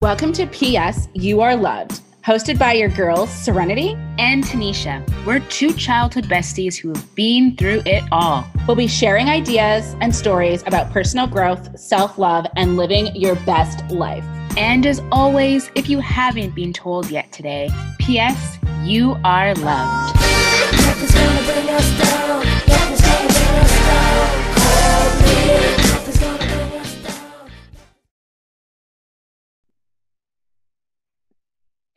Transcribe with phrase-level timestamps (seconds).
[0.00, 5.04] Welcome to PS You Are Loved, hosted by your girls, Serenity and Tanisha.
[5.26, 8.46] We're two childhood besties who have been through it all.
[8.68, 13.90] We'll be sharing ideas and stories about personal growth, self love, and living your best
[13.90, 14.22] life.
[14.56, 17.68] And as always, if you haven't been told yet today,
[17.98, 20.14] PS You Are Loved.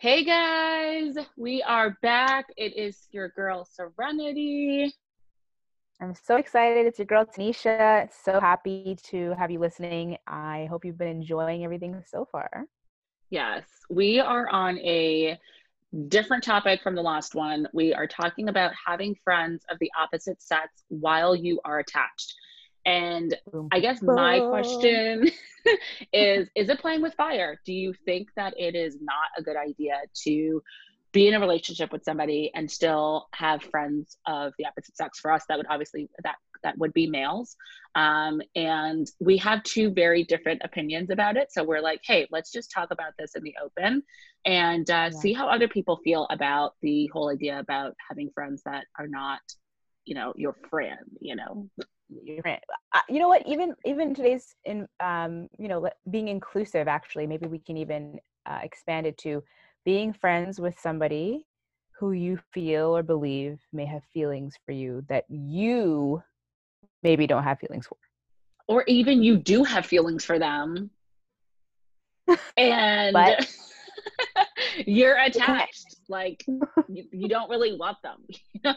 [0.02, 2.48] Hey guys, we are back.
[2.58, 4.92] It is your girl Serenity.
[6.02, 6.88] I'm so excited.
[6.88, 8.10] It's your girl Tanisha.
[8.12, 10.18] So happy to have you listening.
[10.26, 12.66] I hope you've been enjoying everything so far.
[13.30, 15.40] Yes, we are on a
[16.08, 17.68] different topic from the last one.
[17.72, 22.34] We are talking about having friends of the opposite sex while you are attached.
[22.86, 23.36] And
[23.72, 25.30] I guess my question
[26.14, 27.60] is is it playing with fire?
[27.66, 30.64] Do you think that it is not a good idea to
[31.12, 35.20] be in a relationship with somebody and still have friends of the opposite sex?
[35.20, 37.56] For us, that would obviously that that would be males.
[37.96, 41.52] Um, and we have two very different opinions about it.
[41.52, 44.04] So we're like, hey, let's just talk about this in the open
[44.46, 45.20] and uh, yeah.
[45.20, 49.42] see how other people feel about the whole idea about having friends that are not,
[50.06, 51.70] you know, your friend, you know
[53.10, 57.60] you know what even even today's in um you know being inclusive actually maybe we
[57.60, 59.44] can even uh, expand it to
[59.86, 61.46] being friends with somebody
[62.00, 66.22] who you feel or believe may have feelings for you that you
[67.04, 67.98] maybe don't have feelings for
[68.68, 70.90] or even you do have feelings for them
[72.58, 73.16] and
[74.86, 76.44] you're attached like
[76.88, 78.76] you, you, don't really want them you know?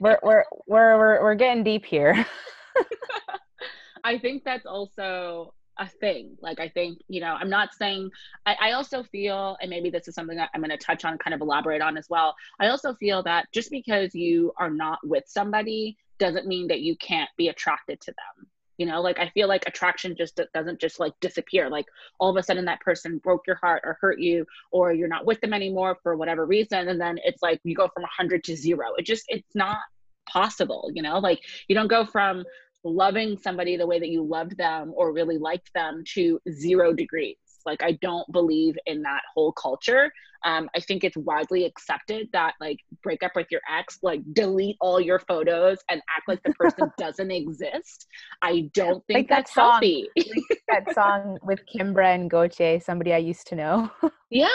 [0.00, 2.26] we're, we're we're we're we're getting deep here
[4.04, 6.36] I think that's also a thing.
[6.40, 8.10] Like, I think, you know, I'm not saying,
[8.46, 11.18] I, I also feel, and maybe this is something that I'm going to touch on,
[11.18, 12.34] kind of elaborate on as well.
[12.60, 16.96] I also feel that just because you are not with somebody doesn't mean that you
[16.96, 18.46] can't be attracted to them.
[18.76, 21.70] You know, like I feel like attraction just doesn't just like disappear.
[21.70, 21.86] Like
[22.18, 25.26] all of a sudden that person broke your heart or hurt you, or you're not
[25.26, 26.88] with them anymore for whatever reason.
[26.88, 28.86] And then it's like you go from 100 to zero.
[28.98, 29.78] It just, it's not
[30.26, 32.44] possible you know like you don't go from
[32.84, 37.36] loving somebody the way that you loved them or really liked them to zero degrees.
[37.66, 40.12] Like, I don't believe in that whole culture.
[40.44, 44.76] Um, I think it's widely accepted that, like, break up with your ex, like, delete
[44.78, 48.06] all your photos and act like the person doesn't exist.
[48.42, 50.10] I don't think like that's that song, healthy.
[50.16, 53.90] like that song with Kimbra and Gotye, somebody I used to know.
[54.30, 54.48] yeah,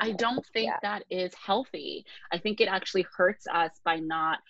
[0.00, 0.78] I don't think yeah.
[0.82, 2.04] that is healthy.
[2.32, 4.40] I think it actually hurts us by not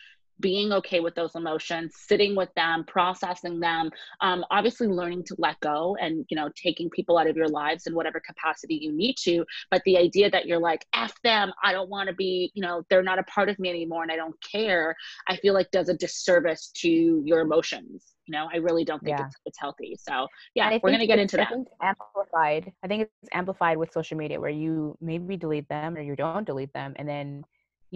[0.41, 5.58] being okay with those emotions sitting with them processing them um, obviously learning to let
[5.60, 9.16] go and you know taking people out of your lives in whatever capacity you need
[9.16, 9.44] to.
[9.70, 12.82] But the idea that you're like f them i don't want to be you know
[12.88, 14.94] they're not a part of me anymore and i don't care
[15.28, 18.48] i feel like does a disservice to your emotions you know?
[18.53, 19.26] I really don't think yeah.
[19.26, 19.97] it's, it's healthy.
[19.98, 21.53] So yeah we're gonna get into that.
[21.82, 22.72] amplified.
[22.82, 26.44] I think it's amplified with social media where you maybe delete them or you don't
[26.44, 27.44] delete them and then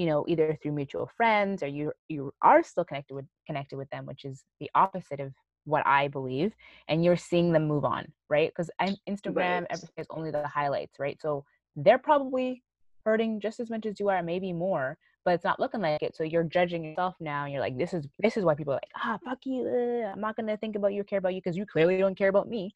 [0.01, 3.91] you know either through mutual friends or you you are still connected with connected with
[3.91, 5.31] them which is the opposite of
[5.67, 6.55] what i believe
[6.89, 8.51] and you're seeing them move on right?
[8.51, 8.71] Because
[9.07, 9.67] instagram right.
[9.69, 11.21] everything is only the highlights right?
[11.21, 11.45] So
[11.77, 12.63] they're probably
[13.05, 16.17] hurting just as much as you are maybe more but it's not looking like it.
[16.17, 18.77] So you're judging yourself now and you're like this is this is why people are
[18.77, 21.59] like ah fuck you uh, i'm not gonna think about you care about you because
[21.59, 22.75] you clearly don't care about me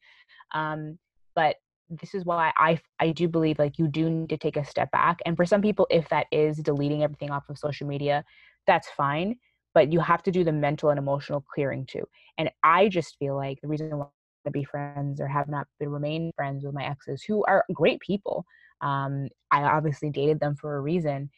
[0.53, 0.99] um
[1.33, 1.55] but
[1.89, 4.91] this is why I I do believe like you do need to take a step
[4.91, 5.19] back.
[5.25, 8.23] And for some people, if that is deleting everything off of social media,
[8.67, 9.35] that's fine.
[9.73, 12.03] But you have to do the mental and emotional clearing too.
[12.37, 14.07] And I just feel like the reason why
[14.45, 17.99] to be friends or have not been remain friends with my exes who are great
[17.99, 18.45] people.
[18.81, 21.29] Um, I obviously dated them for a reason.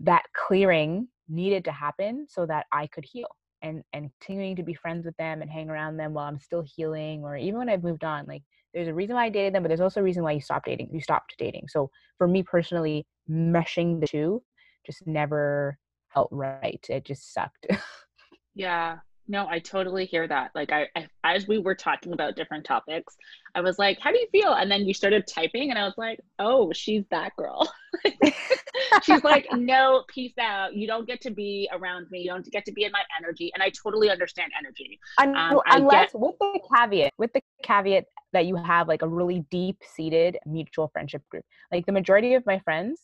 [0.00, 3.28] That clearing needed to happen so that I could heal
[3.62, 6.62] and and continuing to be friends with them and hang around them while I'm still
[6.62, 8.26] healing or even when I've moved on.
[8.26, 8.42] Like
[8.74, 10.66] there's a reason why I dated them, but there's also a reason why you stopped
[10.66, 10.90] dating.
[10.92, 11.68] You stopped dating.
[11.68, 14.42] So for me personally, meshing the two
[14.84, 15.78] just never
[16.12, 16.84] felt right.
[16.88, 17.66] It just sucked.
[18.54, 18.98] yeah.
[19.32, 20.50] No, I totally hear that.
[20.54, 23.16] Like I, I, as we were talking about different topics,
[23.54, 25.94] I was like, "How do you feel?" And then you started typing, and I was
[25.96, 27.72] like, "Oh, she's that girl."
[29.02, 30.76] she's like, "No, peace out.
[30.76, 32.20] You don't get to be around me.
[32.20, 35.00] You don't get to be in my energy." And I totally understand energy.
[35.16, 38.04] Um, unless, get- with the caveat, with the caveat
[38.34, 41.44] that you have like a really deep seated mutual friendship group.
[41.72, 43.00] Like the majority of my friends,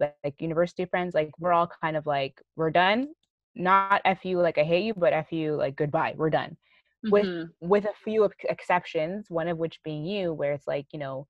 [0.00, 3.08] like university friends, like we're all kind of like, we're done.
[3.58, 6.56] Not F you like I hate you, but F you like goodbye, we're done.
[7.04, 7.10] Mm-hmm.
[7.10, 11.26] With with a few exceptions, one of which being you, where it's like, you know,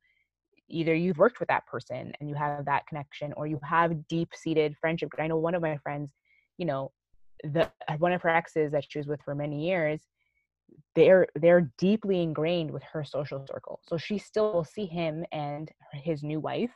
[0.69, 4.33] either you've worked with that person and you have that connection or you have deep
[4.35, 6.13] seated friendship i know one of my friends
[6.59, 6.91] you know
[7.45, 10.03] the one of her exes that she was with for many years
[10.95, 15.71] they're they're deeply ingrained with her social circle so she still will see him and
[15.93, 16.71] his new wife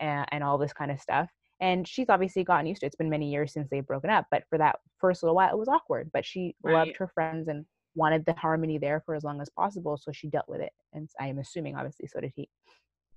[0.00, 2.88] and, and all this kind of stuff and she's obviously gotten used to it.
[2.88, 5.58] It's been many years since they've broken up, but for that first little while, it
[5.58, 6.10] was awkward.
[6.12, 6.74] But she right.
[6.74, 7.64] loved her friends and
[7.94, 10.72] wanted the harmony there for as long as possible, so she dealt with it.
[10.92, 12.48] And I am assuming, obviously, so did he.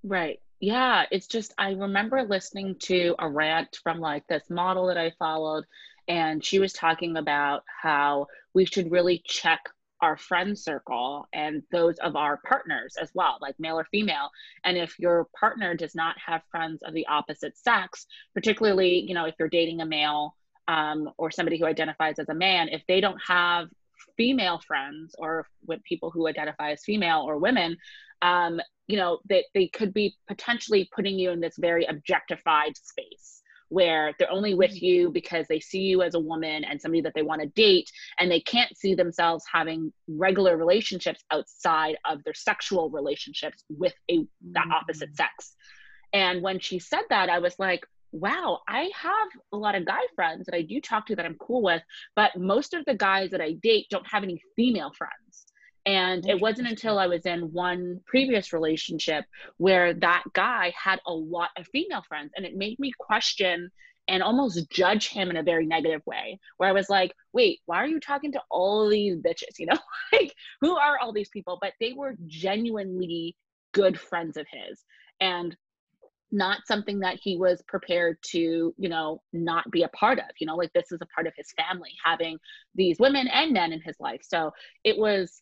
[0.03, 0.39] Right.
[0.59, 1.05] Yeah.
[1.11, 5.65] It's just, I remember listening to a rant from like this model that I followed,
[6.07, 6.61] and she mm.
[6.61, 9.61] was talking about how we should really check
[10.01, 14.29] our friend circle and those of our partners as well, like male or female.
[14.65, 19.25] And if your partner does not have friends of the opposite sex, particularly, you know,
[19.25, 20.35] if you're dating a male
[20.67, 23.67] um, or somebody who identifies as a man, if they don't have
[24.17, 27.77] female friends or with people who identify as female or women,
[28.21, 33.40] um, you know, they, they could be potentially putting you in this very objectified space
[33.71, 34.85] where they're only with mm-hmm.
[34.85, 37.89] you because they see you as a woman and somebody that they want to date
[38.19, 44.27] and they can't see themselves having regular relationships outside of their sexual relationships with a
[44.51, 45.23] that opposite mm-hmm.
[45.23, 45.55] sex
[46.11, 50.01] and when she said that i was like wow i have a lot of guy
[50.15, 51.81] friends that i do talk to that i'm cool with
[52.13, 55.45] but most of the guys that i date don't have any female friends
[55.85, 59.25] and it wasn't until I was in one previous relationship
[59.57, 62.31] where that guy had a lot of female friends.
[62.35, 63.71] And it made me question
[64.07, 67.77] and almost judge him in a very negative way, where I was like, wait, why
[67.77, 69.43] are you talking to all these bitches?
[69.59, 69.79] You know,
[70.11, 71.57] like who are all these people?
[71.61, 73.35] But they were genuinely
[73.73, 74.83] good friends of his.
[75.19, 75.55] And
[76.31, 80.47] not something that he was prepared to you know not be a part of you
[80.47, 82.37] know like this is a part of his family having
[82.73, 84.49] these women and men in his life so
[84.85, 85.41] it was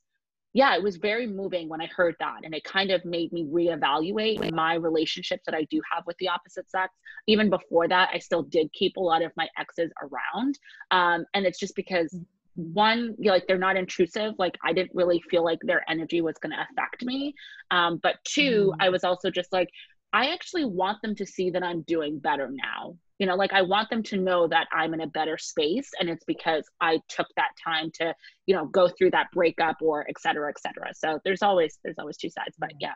[0.53, 2.39] yeah, it was very moving when I heard that.
[2.43, 6.29] And it kind of made me reevaluate my relationships that I do have with the
[6.29, 6.93] opposite sex.
[7.27, 10.57] Even before that, I still did keep a lot of my exes around.
[10.89, 12.15] Um, and it's just because
[12.55, 14.33] one, like they're not intrusive.
[14.39, 17.35] Like I didn't really feel like their energy was going to affect me.
[17.69, 18.77] Um, but two, mm.
[18.79, 19.69] I was also just like,
[20.11, 22.95] I actually want them to see that I'm doing better now.
[23.19, 26.09] You know like i want them to know that i'm in a better space and
[26.09, 28.15] it's because i took that time to
[28.45, 30.93] you know go through that breakup or et cetera et cetera.
[30.95, 32.77] So there's always there's always two sides but mm-hmm.
[32.79, 32.93] yeah.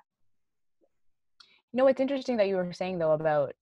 [1.74, 3.54] You know it's interesting that you were saying though about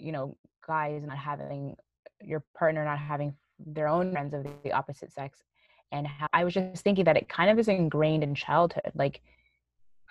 [0.00, 0.36] you know
[0.66, 1.76] guys not having
[2.20, 5.38] your partner not having their own friends of the opposite sex
[5.92, 8.90] and how i was just thinking that it kind of is ingrained in childhood.
[8.94, 9.22] Like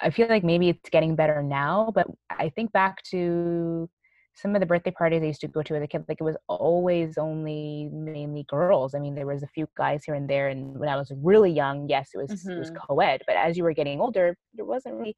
[0.02, 3.90] i feel like maybe it's getting better now but i think back to
[4.36, 6.24] some of the birthday parties I used to go to as a kid, like it
[6.24, 8.94] was always only mainly girls.
[8.94, 10.50] I mean, there was a few guys here and there.
[10.50, 12.52] And when I was really young, yes, it was mm-hmm.
[12.52, 12.78] it was mm-hmm.
[12.86, 13.22] co-ed.
[13.26, 15.16] But as you were getting older, there wasn't really.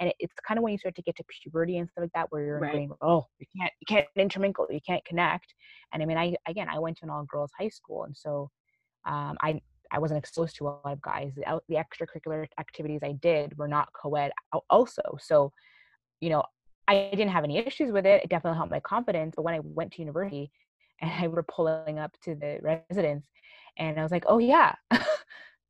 [0.00, 2.12] And it, it's kind of when you start to get to puberty and stuff like
[2.14, 2.72] that, where you're right.
[2.72, 5.54] going, oh, you can't you can't intermingle, you can't connect.
[5.92, 8.50] And I mean, I again, I went to an all girls high school, and so
[9.06, 11.32] um, I I wasn't exposed to a lot of guys.
[11.34, 14.32] The, the extracurricular activities I did were not co-ed
[14.68, 15.02] also.
[15.20, 15.52] So,
[16.20, 16.42] you know,
[16.86, 18.22] I didn't have any issues with it.
[18.24, 19.34] It definitely helped my confidence.
[19.36, 20.50] But when I went to university
[21.00, 23.24] and I were pulling up to the residence
[23.78, 24.74] and I was like, oh yeah,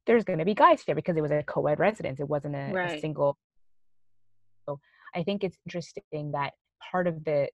[0.06, 2.18] there's going to be guys here because it was a co-ed residence.
[2.18, 2.96] It wasn't a, right.
[2.96, 3.36] a single.
[4.68, 4.80] So
[5.14, 6.54] I think it's interesting that
[6.90, 7.48] part of the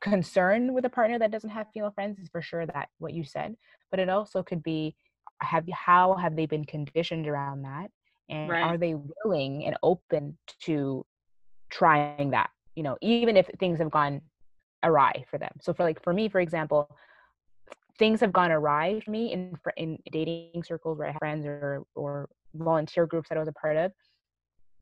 [0.00, 3.24] concern with a partner that doesn't have female friends is for sure that what you
[3.24, 3.54] said,
[3.90, 4.94] but it also could be
[5.42, 7.90] have how have they been conditioned around that
[8.28, 8.62] and right.
[8.64, 11.04] are they willing and open to
[11.70, 14.20] trying that you know even if things have gone
[14.82, 16.88] awry for them so for like for me for example
[17.98, 21.84] things have gone awry for me in in dating circles where I have friends or
[21.94, 23.92] or volunteer groups that I was a part of,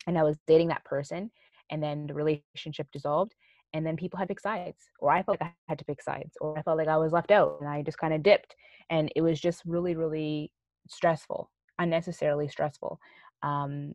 [0.07, 1.31] and I was dating that person,
[1.71, 3.35] and then the relationship dissolved,
[3.75, 6.01] and then people had to pick sides, or I felt like I had to pick
[6.01, 8.55] sides, or I felt like I was left out, and I just kind of dipped,
[8.89, 10.51] and it was just really really
[10.89, 12.99] stressful, unnecessarily stressful.
[13.43, 13.95] Um,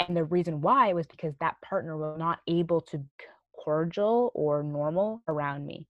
[0.00, 3.04] and the reason why was because that partner was not able to be
[3.58, 5.86] cordial or normal around me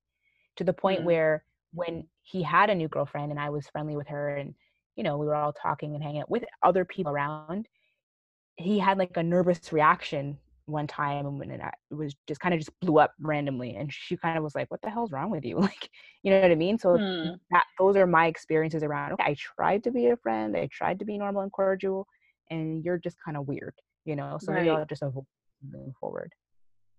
[0.57, 1.07] to the point mm-hmm.
[1.07, 4.55] where when he had a new girlfriend and I was friendly with her and
[4.97, 7.69] you know we were all talking and hanging out with other people around
[8.57, 11.61] he had like a nervous reaction one time and when it
[11.91, 14.83] was just kind of just blew up randomly and she kind of was like what
[14.83, 15.59] the hell's wrong with you?
[15.69, 15.91] Like
[16.23, 16.79] you know what i mean?
[16.79, 17.35] So hmm.
[17.51, 20.99] that those are my experiences around okay i tried to be a friend i tried
[20.99, 22.07] to be normal and cordial
[22.51, 23.75] and you're just kind of weird
[24.09, 24.39] you know?
[24.41, 24.63] So right.
[24.63, 25.27] maybe i'll just avoid
[25.71, 26.33] moving forward.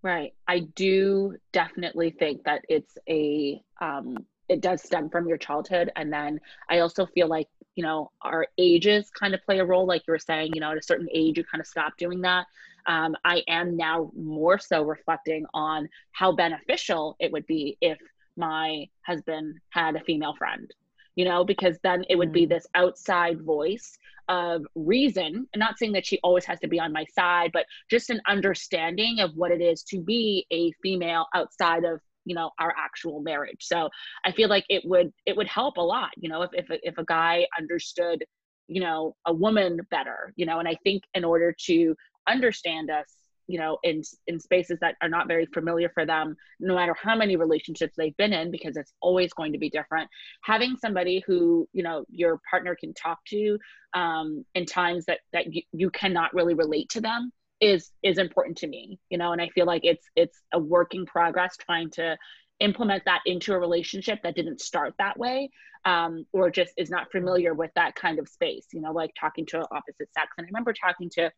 [0.02, 0.34] Right.
[0.48, 6.12] I do definitely think that it's a um it does stem from your childhood and
[6.12, 6.40] then
[6.72, 10.12] i also feel like you know our ages kind of play a role like you
[10.12, 12.48] were saying you know at a certain age you kind of stop doing that
[12.86, 17.98] um, I am now more so reflecting on how beneficial it would be if
[18.38, 20.72] my husband had a female friend
[21.20, 22.50] you know, because then it would be mm.
[22.50, 23.98] this outside voice
[24.30, 25.46] of reason.
[25.52, 28.22] And not saying that she always has to be on my side, but just an
[28.26, 33.22] understanding of what it is to be a female outside of you know our actual
[33.22, 33.90] marriage so
[34.26, 36.98] i feel like it would it would help a lot you know if if, if
[36.98, 38.24] a guy understood
[38.68, 41.96] you know a woman better you know and i think in order to
[42.28, 43.06] understand us
[43.48, 47.16] you know in in spaces that are not very familiar for them no matter how
[47.16, 50.10] many relationships they've been in because it's always going to be different.
[50.44, 53.58] Having somebody who you know your partner can talk to
[53.94, 58.58] um, in times that that you, you cannot really relate to them is is important
[58.58, 61.90] to me you know and i feel like it's it's a work in progress trying
[61.90, 62.18] to
[62.62, 65.50] implement that into a relationship that didn't start that way
[65.86, 69.46] um, or just is not familiar with that kind of space you know like talking
[69.46, 71.30] to opposite sex and i remember talking to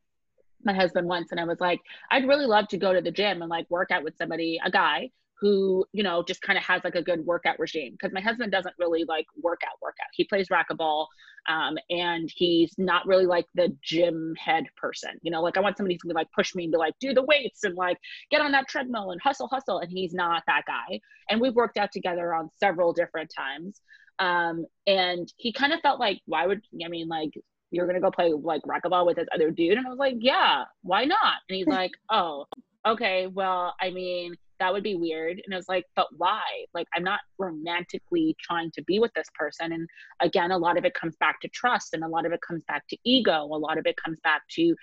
[0.66, 3.42] my husband once and I was like, I'd really love to go to the gym
[3.42, 5.10] and like work out with somebody, a guy
[5.42, 7.98] who, you know, just kind of has like a good workout regime.
[8.00, 10.08] Cause my husband doesn't really like workout, workout.
[10.14, 11.08] He plays racquetball
[11.50, 15.12] um, and he's not really like the gym head person.
[15.24, 17.24] You know, like I want somebody gonna like push me and be like, do the
[17.24, 17.98] weights and like
[18.30, 19.80] get on that treadmill and hustle, hustle.
[19.80, 21.00] And he's not that guy.
[21.30, 23.82] And we've worked out together on several different times.
[24.20, 27.32] Um, and he kind of felt like, why would I mean, like
[27.72, 29.78] you're gonna go play like racquetball with this other dude?
[29.78, 31.36] And i was like yeah why not?
[31.50, 32.46] And he's like oh
[32.88, 35.42] okay well i mean that would be weird.
[35.44, 36.42] And i was like but why?
[36.74, 39.72] Like i'm not romantically trying to be with this person.
[39.72, 39.88] And
[40.22, 42.64] again a lot of it comes back to trust and a lot of it comes
[42.68, 43.44] back to ego.
[43.44, 44.76] A lot of it comes back to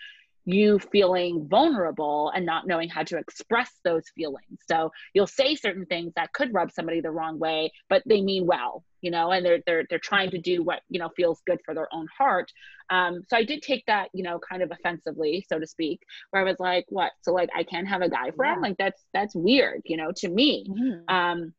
[0.48, 4.58] you feeling vulnerable and not knowing how to express those feelings.
[4.66, 8.46] So you'll say certain things that could rub somebody the wrong way, but they mean
[8.46, 11.58] well, you know, and they're they're they're trying to do what you know feels good
[11.66, 12.50] for their own heart.
[12.88, 16.00] Um, so I did take that, you know, kind of offensively, so to speak,
[16.30, 17.12] where I was like, "What?
[17.20, 18.60] So like I can't have a guy friend?
[18.62, 18.68] Yeah.
[18.68, 21.14] Like that's that's weird, you know, to me." Mm-hmm.
[21.14, 21.52] Um,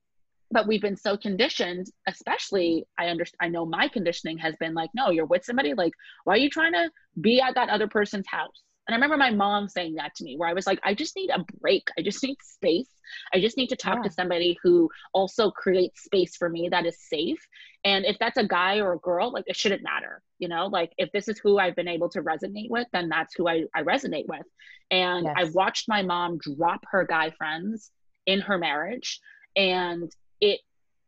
[0.51, 4.89] but we've been so conditioned especially i understand i know my conditioning has been like
[4.96, 5.93] no you're with somebody like
[6.24, 6.89] why are you trying to
[7.22, 10.36] be at that other person's house and I remember my mom saying that to me,
[10.36, 11.88] where I was like, I just need a break.
[11.96, 12.89] I just need space.
[13.31, 14.03] I just need to talk yeah.
[14.03, 17.38] to somebody who also creates space for me that is safe.
[17.84, 20.24] And if that's a guy or a girl, like it shouldn't matter.
[20.39, 23.36] You know, like if this is who I've been able to resonate with, then that's
[23.36, 24.46] who I, I resonate with.
[24.89, 25.36] And yes.
[25.38, 27.91] I watched my mom drop her guy friends
[28.25, 29.19] in her marriage.
[29.55, 30.62] And it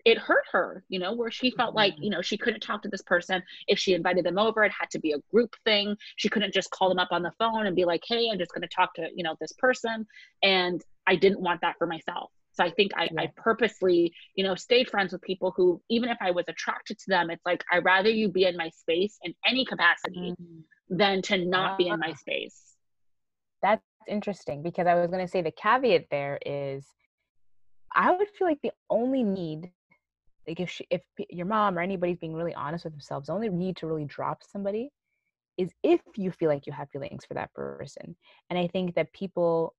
[0.06, 2.04] it hurt her, you know, where she felt like, mm-hmm.
[2.04, 3.42] you know, she couldn't talk to this person.
[3.68, 5.96] If she invited them over, it had to be a group thing.
[6.16, 8.54] She couldn't just call them up on the phone and be like, hey, I'm just
[8.54, 10.06] going to talk to, you know, this person.
[10.44, 12.32] And I didn't want that for myself.
[12.54, 13.22] So I think I, yeah.
[13.22, 17.06] I purposely, you know, stayed friends with people who, even if I was attracted to
[17.08, 20.98] them, it's like, I'd rather you be in my space in any capacity mm-hmm.
[20.98, 22.62] than to not be in my space.
[23.62, 26.86] That's interesting because I was going to say the caveat there is
[27.94, 29.72] I would feel like the only need
[30.48, 33.50] like if she, if your mom or anybody's being really honest with themselves the only
[33.50, 34.90] need to really drop somebody
[35.58, 38.16] is if you feel like you have feelings for that person.
[38.50, 39.76] And i think that people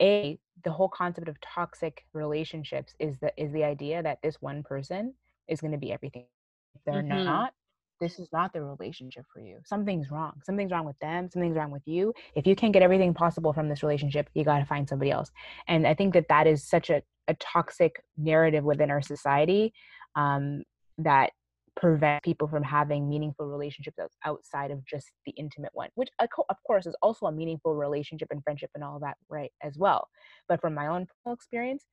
[0.00, 4.62] a the whole concept of toxic relationships is the is the idea that this one
[4.62, 5.14] person
[5.48, 6.26] is going to be everything.
[6.74, 7.24] If they're mm-hmm.
[7.24, 7.52] not
[8.00, 9.58] this is not the relationship for you.
[9.66, 10.40] Something's wrong.
[10.42, 11.28] Something's wrong with them.
[11.30, 12.14] Something's wrong with you.
[12.34, 15.30] If you can't get everything possible from this relationship you got to find somebody else.
[15.68, 19.72] And i think that that is such a, a toxic narrative within our society
[20.16, 20.62] um,
[20.98, 21.30] that
[21.76, 26.86] prevent people from having meaningful relationships outside of just the intimate one which of course
[26.86, 30.08] is also a meaningful relationship and friendship and all that right as well.
[30.48, 31.84] But from my own personal experience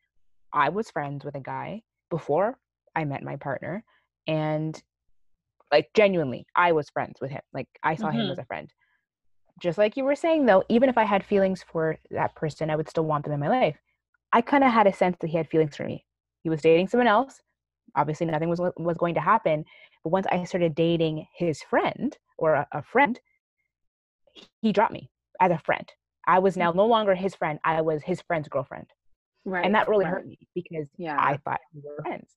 [0.54, 2.58] i was friends with a guy before
[2.96, 3.84] i met my partner
[4.28, 4.82] and
[5.72, 7.42] like genuinely i was friends with him.
[7.54, 8.20] Like i saw mm-hmm.
[8.20, 8.70] him as a friend.
[9.62, 12.76] Just like you were saying though even if i had feelings for that person i
[12.76, 13.78] would still want them in my life.
[14.34, 16.04] I kind of had a sense that he had feelings for me.
[16.44, 17.42] He was dating someone else
[17.96, 19.64] obviously nothing was was going to happen
[20.04, 23.20] but once i started dating his friend or a, a friend
[24.62, 25.92] he dropped me as a friend.
[26.28, 26.92] I was now no mm-hmm.
[26.92, 28.88] longer his friend i was his friend's girlfriend.
[29.46, 30.12] Right and that really right.
[30.12, 31.18] hurt me because yeah.
[31.18, 32.36] I thought we were friends.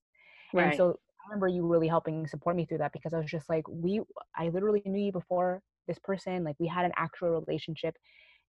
[0.53, 0.67] Right.
[0.67, 3.49] and so i remember you really helping support me through that because i was just
[3.49, 4.01] like we
[4.35, 7.95] i literally knew you before this person like we had an actual relationship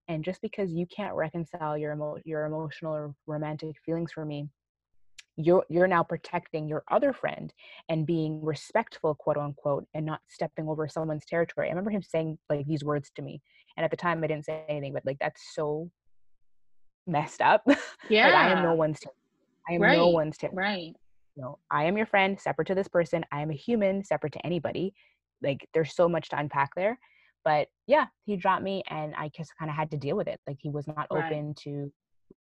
[0.09, 4.49] and just because you can't reconcile your emo- your emotional or romantic feelings for me
[5.37, 7.53] you're you're now protecting your other friend
[7.89, 12.39] and being respectful quote unquote and not stepping over someone's territory i remember him saying
[12.51, 13.41] like these words to me
[13.77, 15.91] and at the time i didn't say anything but like that's so
[17.07, 17.62] messed up
[18.11, 19.01] yeah like, i am no one's
[19.69, 19.97] i am right.
[19.97, 20.51] no one's tip.
[20.53, 20.93] right
[21.35, 24.33] you know i am your friend separate to this person i am a human separate
[24.35, 24.93] to anybody
[25.43, 26.99] like there's so much to unpack there
[27.45, 30.39] but yeah he dropped me and i just kind of had to deal with it
[30.47, 31.25] like he was not Right.
[31.25, 31.91] open to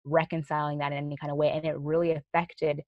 [0.05, 2.81] reconciling that in any kind of way and it really affected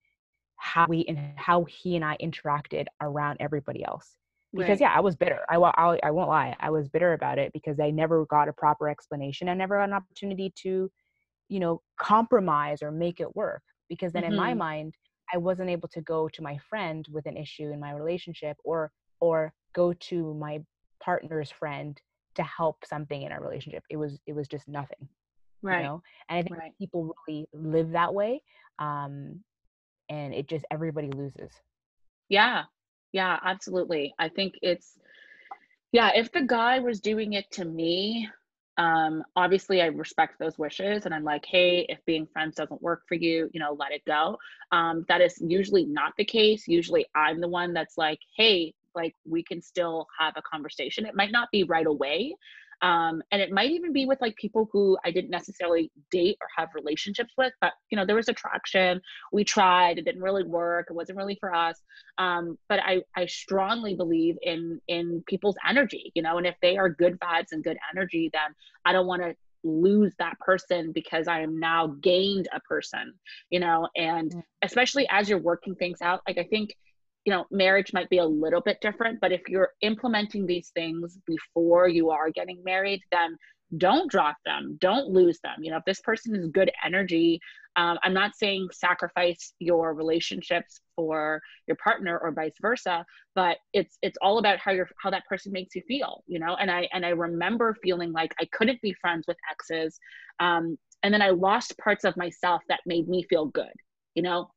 [0.57, 4.17] how we and how he and i interacted around everybody else
[4.55, 4.81] because Right.
[4.81, 7.79] yeah i was bitter I, I, I won't lie i was bitter about it because
[7.79, 10.89] i never got a proper explanation i never got an opportunity to
[11.49, 14.57] you know compromise or make it work because then in my Mhm.
[14.57, 14.95] mind
[15.33, 18.91] i wasn't able to go to my friend with an issue in my relationship or
[19.21, 20.59] or go to my
[20.99, 22.01] partner's friend
[22.35, 25.07] to help something in our relationship it was it was just nothing
[25.61, 25.81] Right.
[25.81, 26.73] you know and i think Right.
[26.79, 28.41] people really live that way
[28.79, 29.39] um
[30.09, 31.51] and it just everybody loses
[32.29, 32.63] Yeah.
[33.13, 34.13] Yeah, absolutely.
[34.19, 34.97] I think it's
[35.91, 38.27] yeah, if the guy was doing it to me,
[38.77, 43.03] um, obviously I respect those wishes and I'm like, hey, if being friends doesn't work
[43.07, 44.37] for you, you know, let it go.
[44.71, 46.67] Um, that is usually not the case.
[46.67, 51.05] Usually I'm the one that's like, hey, like we can still have a conversation.
[51.05, 52.35] It might not be right away.
[52.81, 56.47] Um, and it might even be with like people who I didn't necessarily date or
[56.57, 59.01] have relationships with, but you know, there was attraction.
[59.31, 61.75] We tried, it didn't really work, it wasn't really for us
[62.19, 66.77] um, but I, I strongly believe in in people's energy you know and if they
[66.77, 68.55] are good vibes and good energy then
[68.85, 73.13] i don't want to lose that person because i am now gained a person
[73.49, 74.43] you know and Mm.
[74.63, 76.75] especially as you're working things out like i think
[77.27, 81.19] you know marriage might be a little bit different but if you're implementing these things
[81.27, 83.37] before you are getting married then
[83.75, 84.77] don't drop them.
[84.79, 85.55] Don't lose them.
[85.61, 87.41] You know if this person is good energy
[87.75, 93.05] um, i'm not saying sacrifice your relationships for your partner or vice versa
[93.35, 96.55] but it's it's all about how you're how that person makes you feel you know?
[96.55, 99.99] And i and i remember feeling like i couldn't be friends with exes
[100.39, 103.75] um, and then i lost parts of myself that made me feel good
[104.15, 104.49] you know.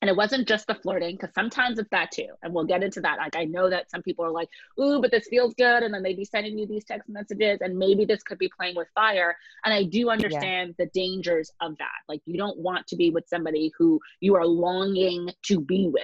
[0.00, 3.00] And it wasn't just the flirting because sometimes it's that too and we'll get into
[3.00, 3.18] that.
[3.18, 4.48] Like i know that some people are like
[4.80, 7.76] ooh but this feels good and then they'd be sending you these text messages and
[7.76, 11.88] maybe this could be playing with fire and i do understand the dangers of that.
[12.08, 16.02] Like you don't want to be with somebody who you are longing to be with.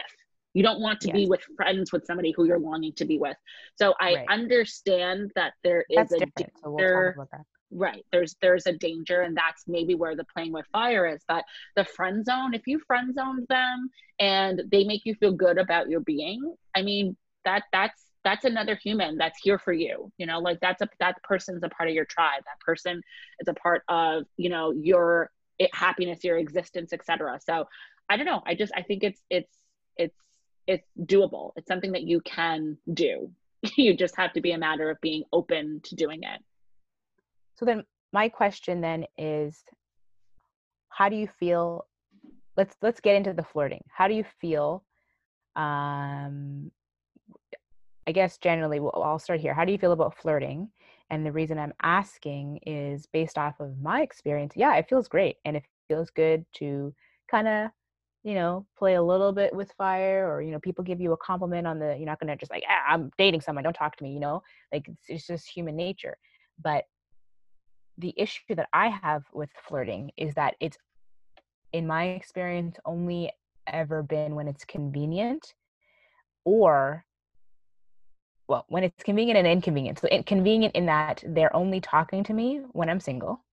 [0.55, 3.37] You don't want to be with friends with somebody who you're longing to be with.
[3.77, 4.27] So i Right.
[4.29, 6.85] understand that there is that's a different so we'll
[7.71, 8.05] right.
[8.13, 11.85] There's there's a danger and that's maybe where the playing with fire is but the
[11.85, 16.01] friend zone if you friend zoned them and they make you feel good about your
[16.01, 20.59] being i mean that that's that's another human that's here for you you know like
[20.61, 22.43] that's a that person's a part of your tribe.
[22.45, 23.01] That person
[23.41, 27.67] is a part of you know your it, happiness your existence etc so
[28.09, 28.43] i don't know.
[28.45, 29.57] I just i think it's it's
[29.97, 30.17] it's
[30.67, 31.53] it's doable.
[31.57, 33.31] It's something that you can do.
[33.77, 36.41] You just have to be a matter of being open to doing it
[37.57, 39.63] So then my question then is
[40.89, 41.87] how do you feel
[42.57, 43.83] let's let's get into the flirting.
[43.89, 44.85] How do you feel
[45.57, 46.71] um
[48.07, 49.55] I guess generally well, I'll start here.
[49.55, 50.71] How do you feel about flirting?
[51.11, 54.55] And the reason I'm asking is based off of my experience.
[54.57, 56.95] Yeah, it feels great and it feels good to
[57.31, 57.71] kind of
[58.27, 61.17] you know, play a little bit with fire or, you know, people give you a
[61.17, 64.03] compliment on the, you're not to just like, ah, I'm dating someone, don't talk to
[64.03, 64.43] me, you know,
[64.73, 66.17] like it's, it's just human nature.
[66.61, 66.87] But
[67.99, 70.77] the issue that I have with flirting is that it's,
[71.73, 73.33] in my experience, only
[73.67, 75.55] ever been when it's convenient
[76.45, 77.05] or,
[78.49, 79.99] well, when it's convenient and inconvenient.
[79.99, 83.45] So inconvenient in that they're only talking to me when I'm single,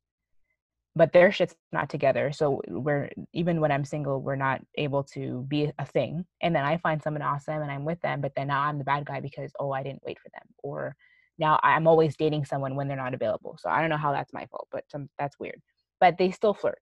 [0.95, 2.31] but their shit's not together.
[2.31, 6.25] So we're, even when I'm single, we're not able to be a thing.
[6.41, 8.83] And then I find someone awesome and I'm with them, but then now I'm the
[8.83, 10.47] bad guy because, oh, I didn't wait for them.
[10.61, 10.95] Or,
[11.37, 13.57] now I'm always dating someone when they're not available.
[13.59, 15.61] So I don't know how that's my fault, but some, that's weird.
[15.99, 16.79] But they still flirt.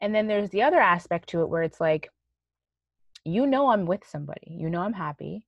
[0.00, 2.10] And then there's the other aspect to it where it's like,
[3.24, 5.46] you know, I'm with somebody, you know, I'm happy,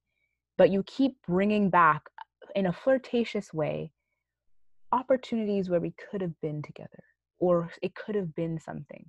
[0.57, 3.93] but you keep bringing back uh, in a flirtatious way
[4.91, 7.05] opportunities where we could have been together
[7.39, 9.05] or it could have been something.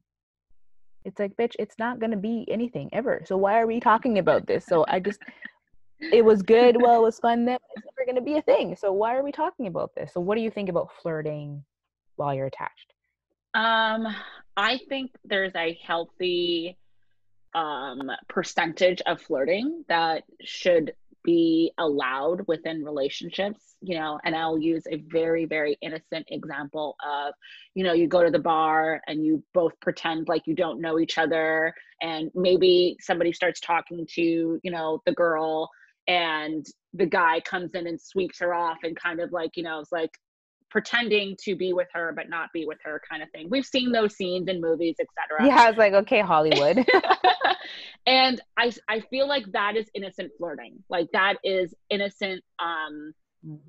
[1.06, 3.24] It's like, bitch, it's not going to be anything ever.
[3.26, 4.66] So why are we talking about this?
[4.66, 5.20] So I just,
[6.00, 6.82] it was good.
[6.82, 7.46] Well, it was fun.
[7.46, 8.76] Then it's never going to be a thing.
[8.76, 10.14] So why are we talking about this?
[10.14, 11.64] So what do you think about flirting
[12.16, 12.94] while you're attached?
[13.54, 14.08] Um,
[14.56, 16.78] I think there's a healthy
[17.56, 24.84] um percentage of flirting that should be allowed within relationships, you know, and I'll use
[24.90, 27.34] a very, very innocent example of,
[27.76, 31.00] you know, you go to the bar and you both pretend like you don't know
[31.00, 35.70] each other, and maybe somebody starts talking to, you know, the girl
[36.10, 39.80] and the guy comes in and sweeps her off and kind of like, you know,
[39.80, 40.12] it's like
[40.72, 43.48] pretending to be with her but not be with her kind of thing.
[43.50, 45.48] We've seen those scenes in movies, etc.
[45.48, 46.86] Yeah, I was like, okay, Hollywood.
[48.08, 50.84] and I I feel like that is innocent flirting.
[50.90, 53.14] Like that is innocent um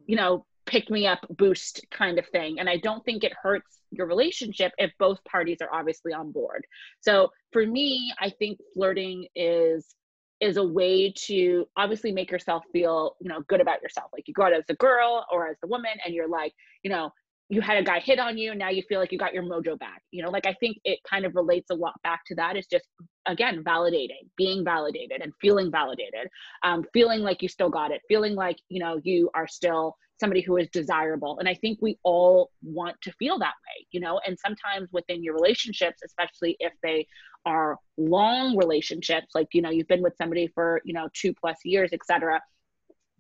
[0.07, 3.81] you know pick me up boost kind of thing and i don't think it hurts
[3.91, 6.67] your relationship if both parties are obviously on board
[7.01, 9.95] so for me i think flirting is
[10.41, 14.11] is a way to obviously make yourself feel you know good about yourself.
[14.13, 16.91] Like you go out as a girl or as a woman and you're like you
[16.91, 17.11] know
[17.51, 19.79] you had a guy hit on you now you feel like you got your mojo
[19.79, 20.31] back you know?
[20.31, 22.87] Like i think it kind of relates a lot back to that it's just
[23.27, 26.29] again validating being validated and feeling validated
[26.63, 30.43] um, feeling like you still got it feeling like you know you are still somebody
[30.43, 31.39] who is desirable.
[31.39, 34.21] And i think we all want to feel that way you know?
[34.25, 37.07] And sometimes within your relationships especially if they
[37.47, 41.57] are long relationships like you know you've been with somebody for you know two plus
[41.65, 42.41] years etc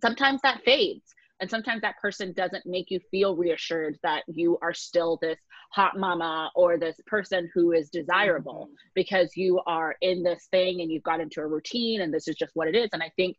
[0.02, 4.74] sometimes that fades and sometimes that person doesn't make you feel reassured that you are
[4.74, 5.38] still this
[5.72, 8.74] hot mama or this person who is desirable mm-hmm.
[8.94, 12.36] because you are in this thing and you've got into a routine and this is
[12.36, 12.90] just what it is.
[12.92, 13.36] And I think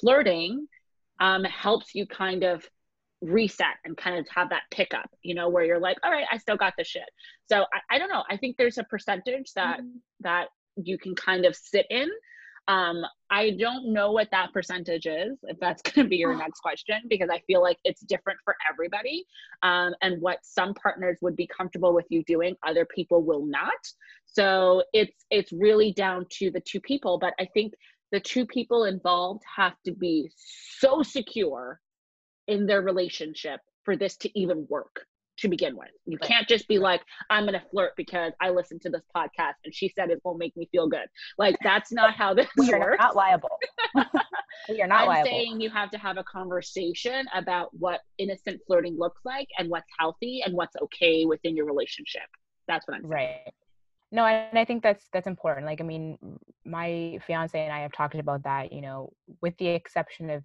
[0.00, 0.66] flirting
[1.20, 2.68] um, helps you kind of
[3.24, 6.38] reset and kind of have that pickup, you know, where you're like, all right, I
[6.38, 7.08] still got the shit.
[7.48, 8.24] So I, I don't know.
[8.28, 9.98] I think there's a percentage that mm-hmm.
[10.20, 12.08] that you can kind of sit in
[12.68, 16.60] um, I don't know what that percentage is, if that's going to be your next
[16.60, 19.24] question, because I feel like it's different for everybody.
[19.62, 23.72] Um, and what some partners would be comfortable with you doing, other people will not.
[24.26, 27.18] So it's it's really down to the two people.
[27.18, 27.74] But I think
[28.12, 30.30] the two people involved have to be
[30.78, 31.80] so secure
[32.48, 35.88] in their relationship for this to even work to begin with.
[36.06, 39.74] You can't just be like, I'm gonna flirt because I listened to this podcast and
[39.74, 41.06] she said it won't make me feel good.
[41.38, 42.98] Like that's not how this we works.
[43.00, 43.58] Not liable.
[44.68, 45.30] we are not I'm liable.
[45.30, 49.88] saying you have to have a conversation about what innocent flirting looks like and what's
[49.98, 52.22] healthy and what's okay within your relationship.
[52.68, 53.12] That's what I'm saying.
[53.12, 53.52] Right.
[54.12, 55.66] No, and I think that's that's important.
[55.66, 56.16] Like, I mean,
[56.64, 58.72] my fiance and I have talked about that.
[58.72, 60.44] You know, with the exception of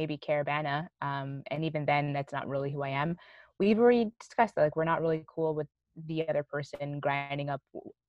[0.00, 3.18] maybe Caribana, um, and even then, that's not really who I am.
[3.58, 5.66] We've already discussed that like we're not really cool with
[6.06, 7.60] the other person grinding up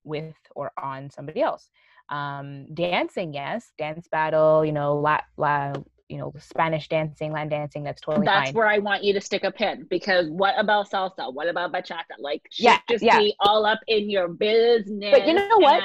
[0.04, 1.68] with or on somebody else.
[2.08, 5.72] Um dancing yes dance battle you know la, la
[6.08, 8.54] you know spanish dancing latin dancing that's totally that's fine.
[8.54, 11.32] where i want you to stick a pin because what about salsa?
[11.32, 12.16] What about bachata?
[12.18, 13.18] Like yeah just yeah.
[13.18, 15.82] be all up in your business but you know what?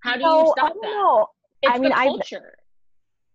[0.00, 0.82] how do you stop that?
[0.82, 1.28] know.
[1.62, 2.06] It's i mean i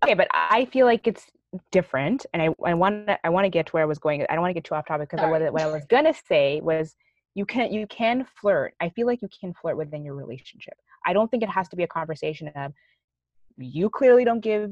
[0.03, 1.25] okay but i feel like it's
[1.71, 4.23] different and i i want to i want to get to where i was going
[4.29, 6.62] i don't want to get too off topic because what, what i was gonna say
[6.62, 6.95] was
[7.35, 10.75] you can you can flirt i feel like you can flirt within your relationship.
[11.05, 12.73] I don't think it has to be a conversation of
[13.57, 14.71] you clearly don't give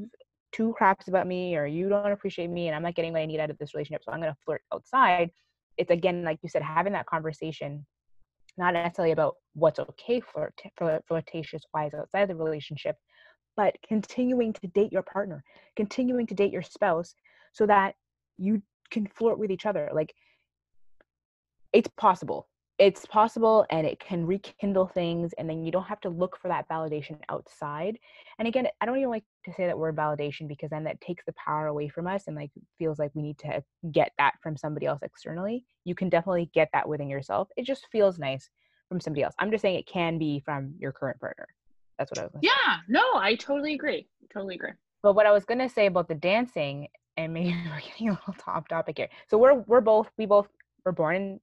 [0.52, 3.26] two craps about me or you don't appreciate me and i'm not getting what i
[3.26, 5.30] need out of this relationship so i'm going to flirt outside.
[5.76, 7.86] It's again like you said having that conversation
[8.56, 10.52] not necessarily about what's okay flirt,
[11.06, 12.96] flirtatious wise outside the relationship
[13.58, 15.42] but continuing to date your partner,
[15.74, 17.16] continuing to date your spouse
[17.52, 17.96] so that
[18.38, 19.90] you can flirt with each other.
[19.92, 20.14] Like
[21.72, 22.46] it's possible.
[22.78, 26.46] It's possible and it can rekindle things and then you don't have to look for
[26.46, 27.98] that validation outside.
[28.38, 31.24] And again, I don't even like to say that word validation because then that takes
[31.24, 34.56] the power away from us and like feels like we need to get that from
[34.56, 35.64] somebody else externally.
[35.84, 37.48] You can definitely get that within yourself.
[37.56, 38.48] It just feels nice
[38.88, 39.34] from somebody else.
[39.40, 41.48] I'm just saying it can be from your current partner.
[41.98, 42.32] That's what I was.
[42.42, 42.82] yeah, say.
[42.88, 44.06] no, I totally agree.
[44.32, 44.72] Totally agree.
[45.02, 48.34] But what I was gonna say about the dancing, and maybe we're getting a little
[48.38, 49.08] top topic here.
[49.28, 50.48] So we're we're both we both
[50.84, 51.40] were born in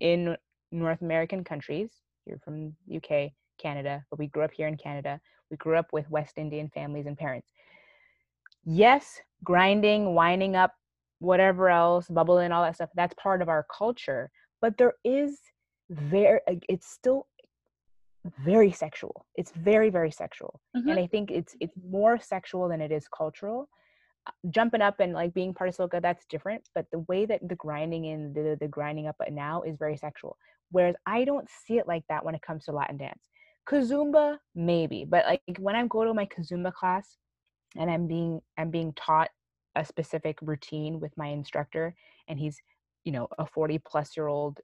[0.00, 0.36] in
[0.72, 1.90] North American countries.
[2.26, 5.20] You're from UK, Canada, but we grew up here in Canada.
[5.50, 7.52] We grew up with West Indian families and parents.
[8.64, 10.74] Yes, grinding, winding up,
[11.18, 12.90] whatever else, bubbling, and all that stuff.
[12.94, 14.30] That's part of our culture.
[14.60, 15.40] But there is
[15.88, 17.26] very, it's still
[18.44, 19.26] very sexual.
[19.36, 20.88] It's very very sexual, mm-hmm.
[20.88, 23.68] and I think it's it's more sexual than it is cultural.
[24.26, 26.68] Uh, jumping up and like being part of soca, that's different.
[26.74, 30.36] But the way that the grinding in the the grinding up now is very sexual.
[30.70, 33.28] Whereas I don't see it like that when it comes to Latin dance.
[33.68, 37.16] Kizomba maybe, but like when I go to my Kizomba class
[37.76, 39.30] and I'm being I'm being taught
[39.76, 41.94] a specific routine with my instructor,
[42.28, 42.58] and he's
[43.04, 44.60] you know a 40 plus year old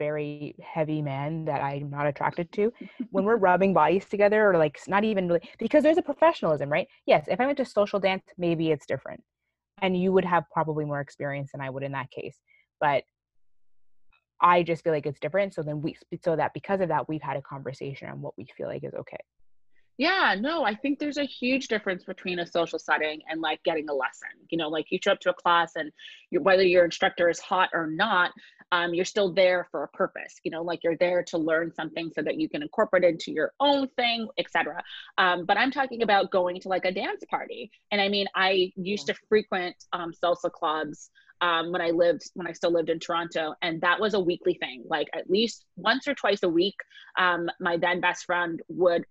[0.00, 2.72] very heavy man that I'm not attracted to,
[3.10, 6.88] when we're rubbing bodies together or like not even really because there's a professionalism, right?
[7.06, 9.22] Yes, if I went to social dance, maybe it's different.
[9.82, 12.36] And you would have probably more experience than I would in that case.
[12.80, 13.04] But
[14.40, 15.54] I just feel like it's different.
[15.54, 18.46] So then we so that because of that, we've had a conversation on what we
[18.56, 19.18] feel like is okay.
[19.98, 23.88] Yeah, no, I think there's a huge difference between a social setting and like getting
[23.88, 24.30] a lesson.
[24.48, 25.92] You know, like you show up to a class and
[26.30, 28.30] you, whether your instructor is hot or not,
[28.72, 30.40] um, you're still there for a purpose.
[30.42, 33.52] You know, like you're there to learn something so that you can incorporate into your
[33.60, 34.82] own thing, etc.
[35.18, 37.70] Um, but I'm talking about going to like a dance party.
[37.90, 42.46] And I mean, I used to frequent um, salsa clubs um, when I lived when
[42.46, 44.84] I still lived in Toronto, and that was a weekly thing.
[44.86, 46.76] Like at least once or twice a week,
[47.18, 49.04] um, my then best friend would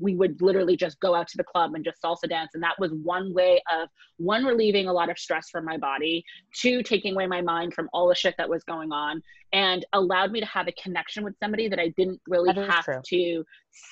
[0.00, 2.78] we would literally just go out to the club and just salsa dance and that
[2.78, 7.14] was one way of one relieving a lot of stress from my body two taking
[7.14, 10.46] away my mind from all the shit that was going on and allowed me to
[10.46, 13.00] have a connection with somebody that I didn't really have true.
[13.04, 13.44] to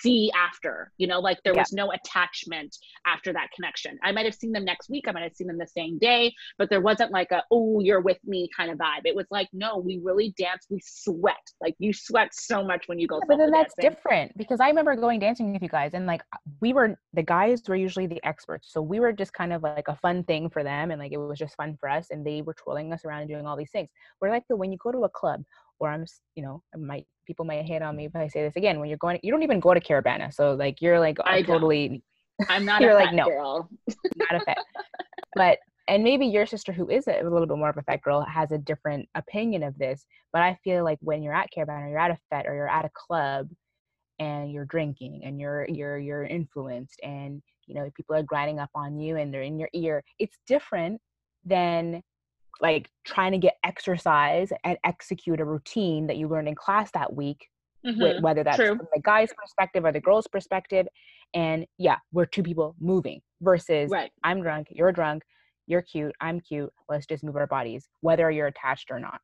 [0.03, 0.93] see after.
[0.97, 1.61] You know, like there yeah.
[1.61, 3.99] was no attachment after that connection.
[4.03, 6.33] I might have seen them next week, I might have seen them the same day,
[6.59, 9.03] but there wasn't like a, oh, you're with me kind of vibe.
[9.05, 11.37] It was like, no, we really dance, we sweat.
[11.61, 13.17] Like you sweat so much when you go.
[13.17, 13.97] Yeah, but then that's dancing.
[13.97, 16.23] different because I remember going dancing with you guys and like
[16.61, 18.73] we were, the guys were usually the experts.
[18.73, 21.19] So we were just kind of like a fun thing for them and like it
[21.19, 23.71] was just fun for us and they were twirling us around and doing all these
[23.71, 23.89] things.
[24.21, 25.43] We're like the when you go to a club,
[25.79, 26.05] or I'm,
[26.35, 28.81] you know, I might people might hate on me if I say this again.
[28.81, 32.03] When you're going, you don't even go to Caribana, so like you're like I totally.
[32.49, 32.81] I'm not.
[32.81, 33.69] you're like no, girl.
[34.17, 34.59] not a fat.
[35.37, 38.21] But and maybe your sister, who is a little bit more of a fat girl,
[38.23, 40.05] has a different opinion of this.
[40.33, 42.69] But I feel like when you're at Caribana, or you're at a fete, or you're
[42.69, 43.49] at a club,
[44.21, 48.71] and you're drinking, and you're you're you're influenced, and you know people are grinding up
[48.77, 50.05] on you, and they're in your ear.
[50.21, 51.01] It's different
[51.45, 52.03] than
[52.61, 57.13] like trying to get exercise and execute a routine that you learned in class that
[57.13, 57.49] week
[57.87, 58.23] mm-hmm.
[58.23, 58.77] whether that's True.
[58.77, 60.87] from the guy's perspective or the girl's perspective
[61.35, 64.11] and yeah we're two people moving versus right.
[64.25, 65.23] i'm drunk you're drunk
[65.67, 69.21] you're cute i'm cute let's just move our bodies whether you're attached or not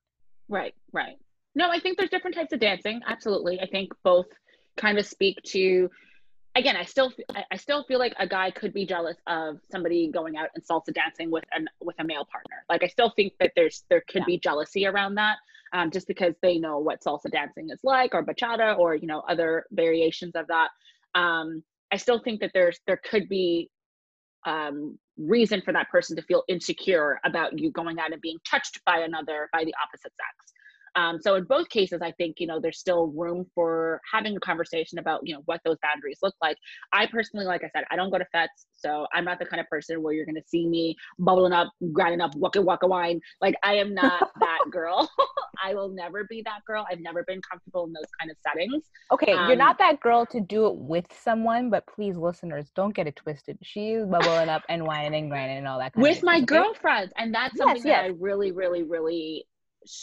[0.49, 1.17] right right
[1.55, 4.27] no i think there's different types of dancing absolutely i think both
[4.77, 5.91] kind of speak to
[6.57, 7.13] again, I still
[7.51, 10.93] I still feel like a guy could be jealous of somebody going out and salsa
[10.93, 12.65] dancing with an with a male partner.
[12.69, 14.27] Like I still think that there's there could yeah.
[14.27, 15.37] be jealousy around that,
[15.73, 19.21] um, just because they know what salsa dancing is like, or bachata, or you know
[19.29, 20.71] other variations of that.
[21.15, 21.63] Um,
[21.93, 23.71] I still think that there's there could be
[24.47, 28.81] um, reason for that person to feel insecure about you going out and being touched
[28.85, 30.53] by another by the opposite sex.
[30.97, 34.41] Um, so in both cases, I think you know there's still room for having a
[34.41, 36.57] conversation about you know what those boundaries look like.
[36.93, 39.61] I personally, like I said, I don't go to fetes, so I'm not the kind
[39.61, 43.21] of person where you're going to see me bubbling up, grinding up, waka waka wine.
[43.41, 45.09] Like I am not that girl.
[45.65, 46.87] I will never be that girl.
[46.91, 48.85] I've never been comfortable in those kind of settings.
[49.13, 52.95] Okay, um, you're not that girl to do it with someone, but please, listeners, don't
[52.95, 53.59] get it twisted.
[53.63, 55.95] She's bubbling up and wining and grinding and all that.
[55.95, 56.47] with my okay?
[56.47, 57.99] girlfriends, and that's something yes, yes.
[57.99, 59.47] that I really, really, really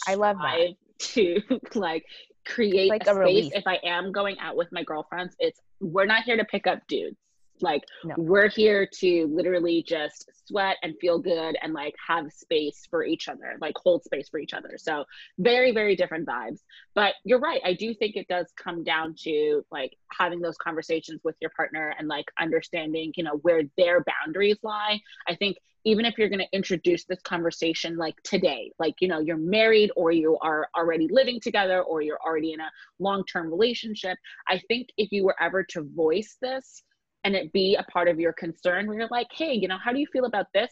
[0.06, 0.74] I love that.
[0.98, 1.40] To
[1.74, 2.04] like
[2.44, 5.34] create like a, a space if I am going out with my girlfriends.
[5.38, 7.16] It's we're not here to pick up dudes.
[7.60, 8.14] Like no.
[8.18, 13.28] we're here to literally just sweat and feel good and like have space for each
[13.28, 14.76] other, like hold space for each other.
[14.76, 15.04] So
[15.38, 16.60] very, very different vibes.
[16.94, 17.60] But you're right.
[17.64, 21.94] I do think it does come down to like having those conversations with your partner
[21.98, 25.00] and like understanding, you know, where their boundaries lie.
[25.28, 29.20] I think even if you're going to introduce this conversation like today, like, you know,
[29.20, 33.50] you're married or you are already living together or you're already in a long term
[33.50, 34.16] relationship,
[34.48, 36.82] I think if you were ever to voice this,
[37.24, 39.92] and it be a part of your concern where you're like, hey, you know, how
[39.92, 40.70] do you feel about this?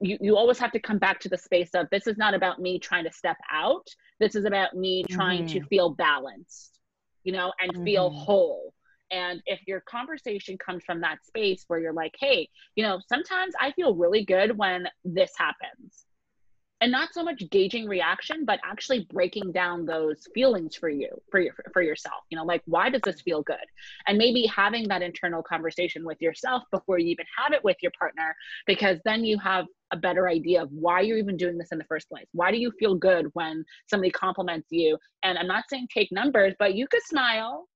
[0.00, 2.60] You, you always have to come back to the space of this is not about
[2.60, 3.86] me trying to step out.
[4.18, 5.60] This is about me trying mm-hmm.
[5.60, 6.80] to feel balanced,
[7.22, 7.84] you know, and mm-hmm.
[7.84, 8.74] feel whole.
[9.12, 13.54] And if your conversation comes from that space where you're like, hey, you know, sometimes
[13.60, 16.06] I feel really good when this happens
[16.82, 21.40] and not so much gauging reaction but actually breaking down those feelings for you for
[21.40, 23.56] your for yourself you know like why does this feel good?
[24.06, 27.92] And maybe having that internal conversation with yourself before you even have it with your
[27.98, 28.34] partner
[28.66, 31.84] because then you have a better idea of why you're even doing this in the
[31.84, 32.24] first place.
[32.32, 34.98] Why do you feel good when somebody compliments you?
[35.22, 37.68] And i'm not saying take numbers but you could smile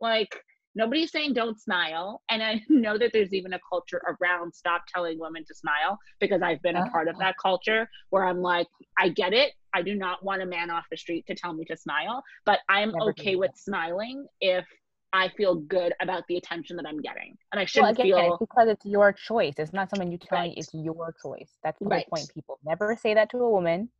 [0.00, 0.38] like
[0.74, 2.22] Nobody's saying don't smile.
[2.30, 6.42] And I know that there's even a culture around stop telling women to smile because
[6.42, 7.20] I've been a part of ah.
[7.20, 8.66] that culture where I'm like,
[8.98, 9.52] I get it.
[9.74, 12.60] I do not want a man off the street to tell me to smile, but
[12.68, 14.66] I'm Never okay with smiling if
[15.14, 17.36] I feel good about the attention that I'm getting.
[17.52, 19.54] And I shouldn't well, again, feel it's because it's your choice.
[19.58, 20.50] It's not someone you tell right.
[20.50, 21.50] me it's your choice.
[21.62, 22.06] That's the right.
[22.08, 22.58] point, people.
[22.64, 23.90] Never say that to a woman.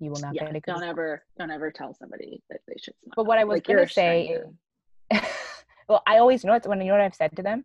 [0.00, 2.94] You will not yeah, get a Don't ever don't ever tell somebody that they should
[3.02, 3.14] smile.
[3.16, 4.36] But what I was like, gonna say
[5.88, 7.64] well i always know it's when you know what i've said to them?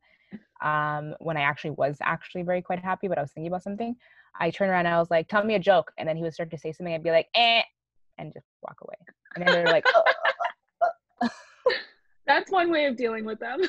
[0.61, 3.95] Um, when i actually was actually very quite happy but i was thinking about something
[4.39, 6.33] i turned around and i was like tell me a joke and then he would
[6.33, 7.63] start to say something i'd be like eh
[8.21, 8.95] and just walk away.
[9.35, 9.85] And then they're like
[11.21, 11.29] oh.
[12.27, 13.61] that's one way of dealing with them.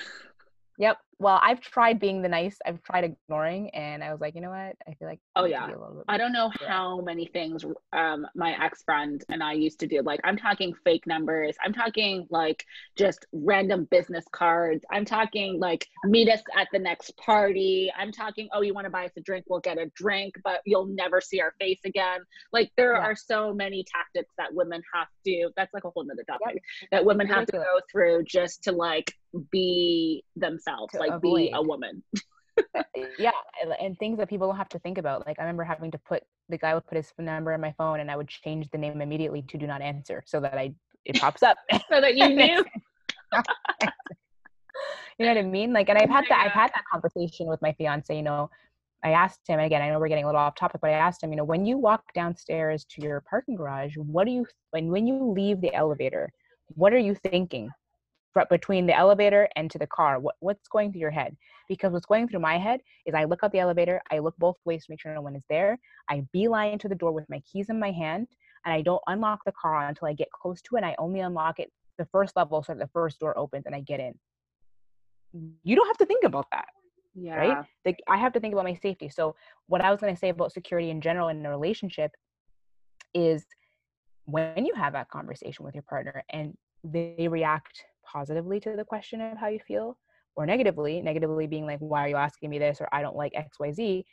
[0.78, 2.58] Yep well, I've tried being the nice.
[2.66, 4.76] I've tried ignoring, and I was like, you know what?
[4.88, 5.68] I feel like oh yeah.
[6.08, 10.02] I don't know how many things um my ex friend and I used to do.
[10.02, 11.56] Like I'm talking fake numbers.
[11.64, 12.64] I'm talking like
[12.96, 14.84] just random business cards.
[14.90, 17.92] I'm talking like meet us at the next party.
[17.96, 19.44] I'm talking oh you want to buy us a drink?
[19.48, 22.20] We'll get a drink, but you'll never see our face again.
[22.52, 23.00] Like there yeah.
[23.00, 25.50] are so many tactics that women have to.
[25.56, 26.90] That's like a whole nother topic yep.
[26.90, 29.14] that women have to go through just to like
[29.50, 31.36] be themselves, to like avoid.
[31.36, 32.02] be a woman.
[33.18, 33.30] yeah,
[33.80, 35.26] and things that people don't have to think about.
[35.26, 38.00] Like I remember having to put the guy would put his number in my phone,
[38.00, 41.20] and I would change the name immediately to do not answer, so that I it
[41.20, 41.56] pops up,
[41.90, 42.64] so that you knew.
[45.18, 45.72] you know what I mean?
[45.72, 46.46] Like, and I've had that.
[46.46, 48.14] I've had that conversation with my fiance.
[48.14, 48.50] You know,
[49.02, 49.82] I asked him again.
[49.82, 51.30] I know we're getting a little off topic, but I asked him.
[51.30, 54.46] You know, when you walk downstairs to your parking garage, what do you?
[54.70, 56.30] When when you leave the elevator,
[56.74, 57.70] what are you thinking?
[58.48, 61.36] Between the elevator and to the car what, what's going through your head?
[61.68, 64.56] Because what's going through my head is i look out the elevator i look both
[64.64, 67.40] ways to make sure no one is there i beeline to the door with my
[67.40, 68.26] keys in my hand
[68.64, 71.20] and i don't unlock the car until i get close to it and i only
[71.20, 74.14] unlock it the first level so that the first door opens and i get in.
[75.62, 76.68] You don't have to think about that
[77.14, 77.34] yeah.
[77.34, 79.08] right like i have to think about my safety.
[79.08, 79.34] So
[79.66, 82.10] what i was going to say about security in general in a relationship
[83.14, 83.44] is
[84.24, 89.20] when you have that conversation with your partner and they react positively to the question
[89.20, 89.96] of how you feel
[90.36, 92.80] or negatively negatively being like why are you asking me this?
[92.80, 94.04] or i don't like xyz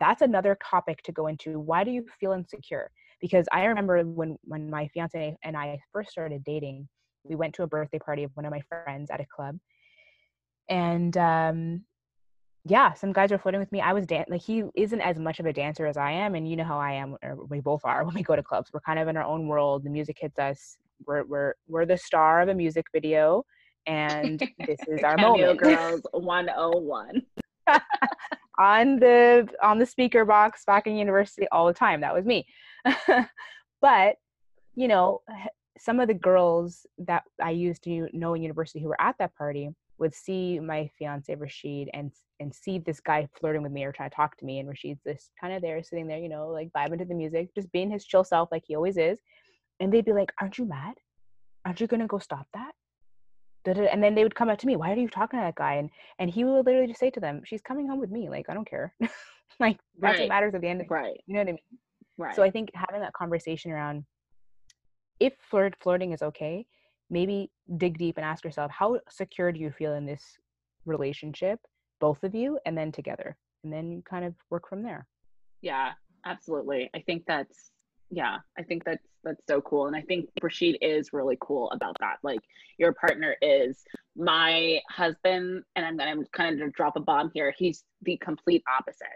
[0.00, 1.58] that's another topic to go into.
[1.58, 2.90] Why do you feel insecure?
[3.20, 6.88] Because i remember when when my fiance and i first started dating
[7.24, 9.56] we went to a birthday party of one of my friends at a club
[10.68, 11.84] and um
[12.66, 13.80] yeah some guys were flirting with me.
[13.80, 16.48] I was dan- like he isn't as much of a dancer as i am and
[16.48, 18.70] you know how i am or we both are when we go to clubs.
[18.72, 19.84] We're kind of in our own world.
[19.84, 20.76] The music hits us
[21.06, 23.44] we're we're we're the star of a music video
[23.86, 25.58] and this is our moment.
[25.58, 27.22] Girls 101
[28.58, 32.00] on the on the speaker box back in university all the time.
[32.00, 32.46] That was me.
[33.80, 34.16] But
[34.74, 35.20] you know
[35.76, 39.34] some of the girls that i used to know in university who were at that
[39.36, 43.92] party would see my fiance Rashid and and see this guy flirting with me or
[43.92, 46.48] trying to talk to me and Rashid's just kind of there sitting there, you know,
[46.48, 49.20] like vibing to the music, just being his chill self like he always is
[49.80, 50.94] and they'd be like, "Aren't you mad?
[51.64, 52.74] Aren't you gonna go stop that?"
[53.66, 55.74] And then they would come up to me, "Why are you talking to that guy?"
[55.74, 58.28] And and he would literally just say to them, "She's coming home with me.
[58.28, 58.94] Like I don't care.
[59.60, 60.20] like that's right.
[60.20, 60.82] what matters at the end.
[60.82, 61.20] Of, right.
[61.26, 61.78] You know what I mean?
[62.18, 62.36] Right.
[62.36, 64.04] So I think having that conversation around
[65.20, 66.66] if flirt flirting is okay,
[67.10, 70.38] maybe dig deep and ask yourself, how secure do you feel in this
[70.84, 71.60] relationship,
[72.00, 75.06] both of you, and then together, and then you kind of work from there.
[75.62, 75.92] Yeah,
[76.26, 76.90] absolutely.
[76.94, 77.70] I think that's
[78.10, 81.96] yeah i think that's that's so cool and i think rashid is really cool about
[82.00, 82.40] that like
[82.78, 83.82] your partner is
[84.16, 89.06] my husband and i'm gonna kind of drop a bomb here he's the complete opposite.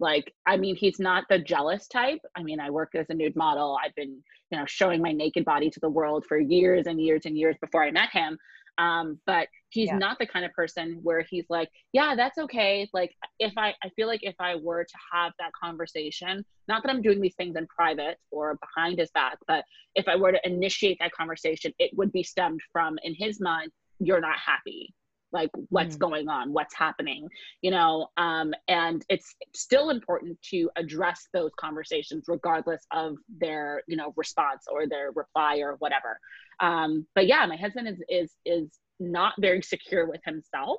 [0.00, 3.34] Like i mean he's not the jealous type i mean i work as a nude
[3.34, 7.00] model i've been you know showing my naked body to the world for years and
[7.00, 8.38] years and years before i met him
[8.78, 9.98] um, but he's yeah.
[9.98, 13.88] not the kind of person where he's like yeah that's okay like if i i
[13.96, 17.56] feel like if i were to have that conversation not that i'm doing these things
[17.56, 19.64] in private or behind his back but
[19.94, 23.70] if i were to initiate that conversation it would be stemmed from in his mind
[23.98, 24.94] you're not happy
[25.32, 26.00] like what's mm.
[26.00, 27.28] going on what's happening
[27.62, 33.96] you know um, and it's still important to address those conversations regardless of their you
[33.96, 36.18] know response or their reply or whatever.
[36.60, 38.68] Um, but yeah my husband is is is
[39.00, 40.78] not very secure with himself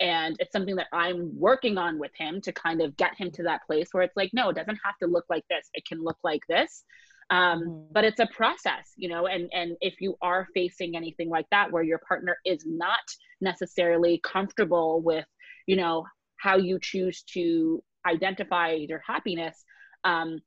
[0.00, 3.44] and it's something that i'm working on with him to kind of get him to
[3.44, 5.70] that place where it's like no it doesn't have to look like this.
[5.72, 6.84] It can look like this
[7.30, 7.92] um, mm-hmm.
[7.92, 11.70] but it's a process you know and and if you are facing anything like that
[11.70, 13.00] where your partner is not
[13.40, 15.26] necessarily comfortable with
[15.66, 16.04] you know
[16.36, 19.64] how you choose to identify your happiness
[20.04, 20.40] um,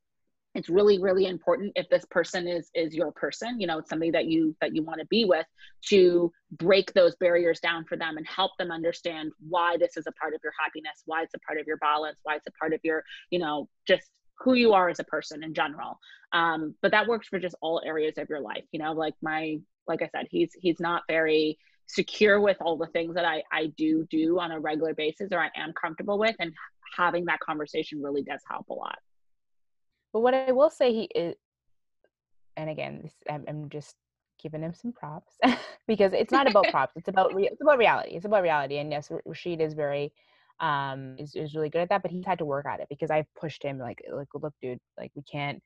[0.57, 4.11] it's really really important if this person is is your person you know it's somebody
[4.11, 5.45] that you that you want to be with
[5.85, 10.11] to break those barriers down for them and help them understand why this is a
[10.13, 12.73] part of your happiness why it's a part of your balance why it's a part
[12.73, 15.99] of your you know just who you are as a person in general.
[16.33, 19.57] Um, but that works for just all areas of your life you know like my
[19.87, 23.67] like i said he's he's not very secure with all the things that i i
[23.77, 26.51] do do on a regular basis or i am comfortable with and
[26.95, 28.97] having that conversation really does help a lot.
[30.13, 31.35] But what i will say he is
[32.55, 33.95] and again this, I'm, I'm just
[34.41, 35.33] giving him some props
[35.87, 38.91] because it's not about props it's about re- it's about reality it's about reality and
[38.91, 40.11] yes rashid is very
[40.59, 43.11] um is, is really good at that but he's had to work at it because
[43.11, 45.61] i've pushed him like like look dude like we can't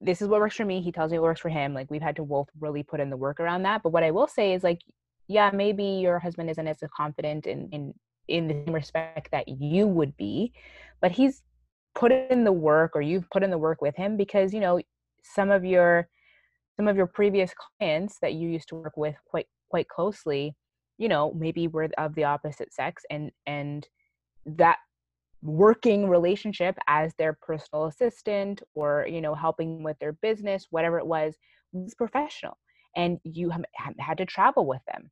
[0.00, 2.02] this is what works for me he tells me what works for him like we've
[2.02, 4.52] had to both really put in the work around that but what i will say
[4.52, 4.80] is like
[5.26, 7.94] yeah maybe your husband isn't as confident in in
[8.28, 10.52] in the respect that you would be
[11.00, 11.42] but he's
[11.94, 14.80] put in the work or you've put in the work with him because you know
[15.22, 16.08] some of your
[16.76, 20.54] some of your previous clients that you used to work with quite quite closely
[20.98, 23.88] you know maybe were of the opposite sex and and
[24.46, 24.78] that
[25.42, 31.06] working relationship as their personal assistant or you know helping with their business whatever it
[31.06, 31.36] was
[31.72, 32.56] was professional
[32.96, 33.52] and you
[33.98, 35.10] had to travel with them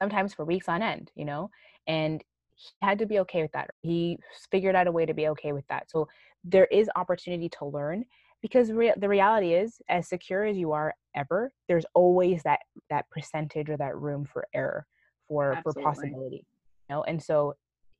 [0.00, 1.50] sometimes for weeks on end you know
[1.86, 2.22] and
[2.56, 4.18] he had to be okay with that he
[4.50, 6.06] figured out a way to be okay with that so
[6.44, 8.04] there is opportunity to learn
[8.42, 13.08] because re- the reality is as secure as you are ever there's always that that
[13.10, 14.86] percentage or that room for error
[15.26, 15.82] for Absolutely.
[15.82, 16.46] for possibility
[16.90, 17.54] you know and so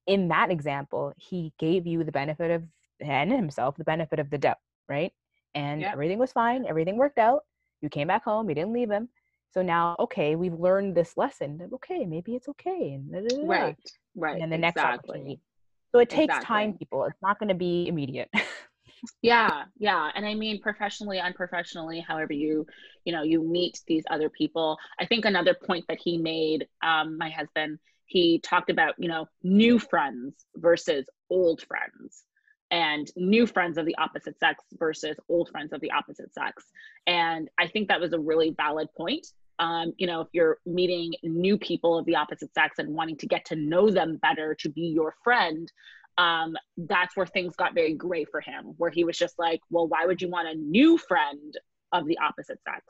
[0.09, 2.65] in that example he gave you the benefit of
[3.01, 5.13] and himself the benefit of the doubt right?
[5.55, 5.93] And yep.
[5.93, 7.43] everything was fine everything worked out.
[7.83, 9.09] You came back home you didn't leave him.
[9.53, 13.77] So now okay we've learned this lesson okay maybe it's okay and right
[14.17, 14.59] right and the exactly.
[14.59, 15.41] next opportunity.
[15.93, 16.47] So it takes exactly.
[16.47, 17.05] time people.
[17.05, 18.31] It's not going to be immediate.
[19.23, 22.67] Yeah yeah and i mean professionally unprofessionally however you
[23.05, 24.77] you know you meet these other people.
[24.99, 27.79] I think another point that he made um, my husband
[28.09, 32.25] he talked about you know new friends versus old friends.
[32.71, 36.65] And new friends of the opposite sex versus old friends of the opposite sex.
[37.07, 39.27] And i think that was a really valid point.
[39.61, 43.27] Um, you know if you're meeting new people of the opposite sex and wanting to
[43.27, 45.71] get to know them better to be your friend
[46.19, 49.87] um, that's where things got very gray for him, where he was just like, well,
[49.87, 51.55] why would you want a new friend
[51.93, 52.83] of the opposite sex?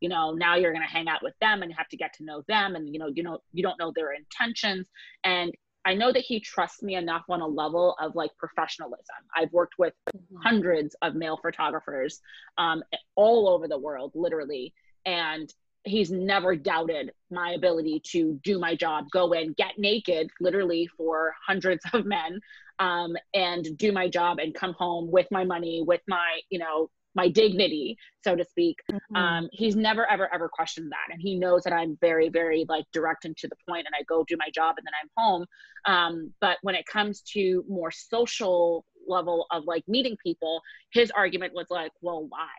[0.00, 2.12] You know, now you're going to hang out with them and you have to get
[2.14, 4.86] to know them, and you know, you know, you don't know their intentions.
[5.24, 5.52] And
[5.86, 9.16] I know that he trusts me enough on a level of like professionalism.
[9.34, 10.36] I've worked with mm-hmm.
[10.42, 12.20] hundreds of male photographers
[12.58, 12.82] um,
[13.14, 15.48] all over the world, literally, and
[15.84, 21.32] he's never doubted my ability to do my job, go in, get naked, literally for
[21.46, 22.40] hundreds of men,
[22.80, 26.90] um, and do my job and come home with my money, with my, you know,
[27.16, 28.76] my dignity, so to speak.
[28.92, 29.16] Mm-hmm.
[29.16, 31.12] Um, he's never, ever, ever questioned that.
[31.12, 34.04] And he knows that I'm very, very like direct and to the point and I
[34.04, 35.46] go do my job and then I'm home.
[35.86, 40.60] Um, but when it comes to more social level of like meeting people,
[40.92, 42.54] his argument was like, well, why?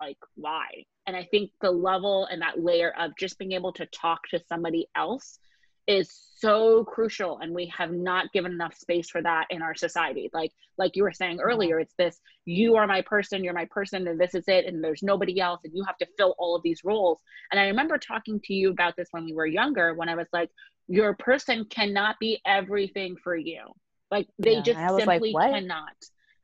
[0.00, 0.66] Like, why?
[1.06, 4.40] And I think the level and that layer of just being able to talk to
[4.48, 5.38] somebody else
[5.86, 10.30] is so crucial and we have not given enough space for that in our society.
[10.32, 11.46] Like like you were saying mm-hmm.
[11.46, 14.82] earlier it's this you are my person you're my person and this is it and
[14.82, 17.18] there's nobody else and you have to fill all of these roles.
[17.50, 20.28] And i remember talking to you about this when we were younger when i was
[20.32, 20.50] like
[20.88, 23.62] your person cannot be everything for you.
[24.10, 25.94] Like they yeah, just simply like, cannot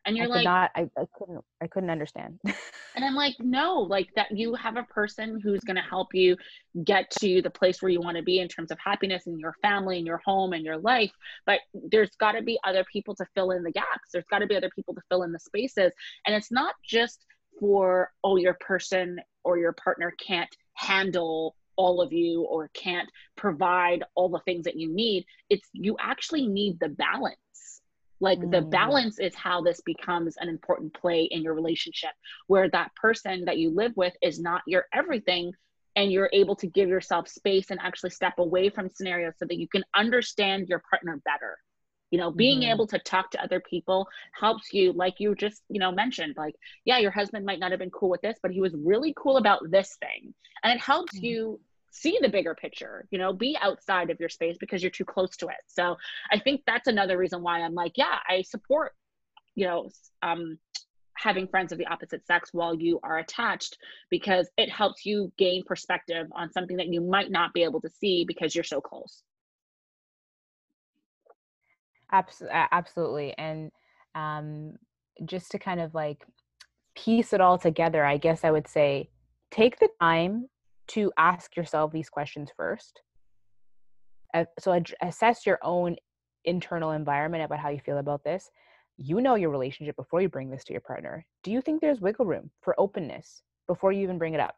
[0.07, 2.39] and you're I like not I, I couldn't i couldn't understand.
[2.97, 6.37] And i'm like no like that you have a person who's going to help you
[6.85, 9.55] get to the place where you want to be in terms of happiness in your
[9.63, 11.11] family and your home and your life.
[11.47, 14.11] But there's got to be other people to fill in the gaps.
[14.13, 15.93] There's got to be other people to fill in the spaces.
[16.27, 17.25] And it's not just
[17.59, 24.05] for oh your person or your partner can't handle all of you or can't provide
[24.15, 25.25] all the things that you need.
[25.49, 27.80] It's you actually need the balance
[28.21, 28.51] like mm.
[28.51, 32.11] the balance is how this becomes an important play in your relationship,
[32.47, 35.53] where that person that you live with is not your everything,
[35.97, 39.59] and you're able to give yourself space and actually step away from scenarios so that
[39.59, 41.59] you can understand your partner better.
[42.11, 42.73] You know, being mm-hmm.
[42.73, 46.57] able to talk to other people helps you, like you just, you know, mentioned, like,
[46.85, 49.37] yeah, your husband might not have been cool with this, but he was really cool
[49.37, 50.35] about this thing.
[50.65, 51.25] And it helps mm-hmm.
[51.25, 51.61] you
[51.91, 55.37] see the bigger picture you know be outside of your space because you're too close
[55.37, 55.63] to it.
[55.67, 55.97] So
[56.31, 58.93] i think that's another reason why i'm like yeah i support
[59.55, 59.91] you know
[60.23, 60.59] um
[61.17, 63.77] having friends of the opposite sex while you are attached
[64.09, 67.91] because it helps you gain perspective on something that you might not be able to
[67.91, 69.23] see because you're so close.
[72.11, 73.37] Absolutely.
[73.37, 73.71] And
[74.15, 74.77] um
[75.25, 76.25] just to kind of like
[76.97, 79.09] piece it all together i guess i would say
[79.51, 80.49] take the time
[80.91, 83.01] to ask yourself these questions first.
[84.59, 85.97] So ad- assess your own
[86.45, 88.51] internal environment about how you feel about this.
[88.97, 91.27] You know your relationship before you bring this to your partner.
[91.43, 94.57] Do you think there's wiggle room for openness before you even bring it up?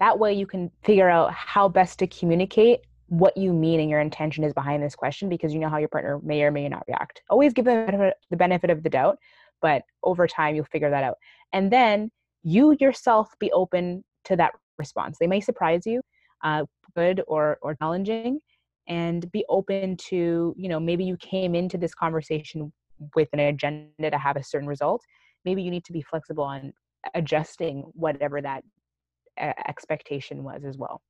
[0.00, 4.00] That way you can figure out how best to communicate what you mean and your
[4.00, 6.84] intention is behind this question because you know how your partner may or may not
[6.86, 7.22] react.
[7.30, 9.18] Always give them the benefit of the doubt,
[9.62, 11.16] but over time you'll figure that out.
[11.52, 12.10] And then
[12.42, 15.18] you yourself be open to that response.
[15.18, 16.00] They may surprise you,
[16.44, 16.64] uh,
[16.96, 18.40] good or or challenging,
[18.88, 22.72] and be open to you know maybe you came into this conversation
[23.14, 25.02] with an agenda to have a certain result.
[25.44, 26.72] Maybe you need to be flexible on
[27.14, 28.64] adjusting whatever that
[29.40, 31.00] uh, expectation was as well.